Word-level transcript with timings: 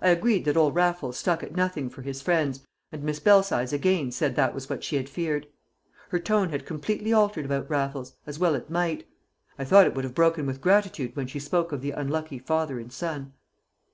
I 0.00 0.08
agreed 0.08 0.46
that 0.46 0.56
old 0.56 0.74
Raffles 0.74 1.18
stuck 1.18 1.42
at 1.42 1.54
nothing 1.54 1.90
for 1.90 2.00
his 2.00 2.22
friends, 2.22 2.64
and 2.90 3.02
Miss 3.02 3.20
Belsize 3.20 3.70
again 3.70 4.10
said 4.10 4.34
that 4.34 4.54
was 4.54 4.70
what 4.70 4.82
she 4.82 4.96
had 4.96 5.10
feared. 5.10 5.46
Her 6.08 6.18
tone 6.18 6.48
had 6.48 6.64
completely 6.64 7.12
altered 7.12 7.44
about 7.44 7.68
Raffles, 7.68 8.16
as 8.26 8.38
well 8.38 8.54
it 8.54 8.70
might. 8.70 9.06
I 9.58 9.64
thought 9.66 9.86
it 9.86 9.94
would 9.94 10.04
have 10.04 10.14
broken 10.14 10.46
with 10.46 10.62
gratitude 10.62 11.14
when 11.16 11.26
she 11.26 11.38
spoke 11.38 11.70
of 11.70 11.82
the 11.82 11.90
unlucky 11.90 12.38
father 12.38 12.80
and 12.80 12.90
son. 12.90 13.34